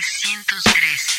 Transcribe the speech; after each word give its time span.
313. 0.00 1.17